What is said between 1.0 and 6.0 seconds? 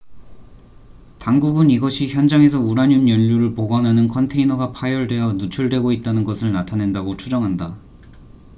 당국은 이것이 현장에서 우라늄 연료를 보관하는 컨테이너가 파열되어 누출되고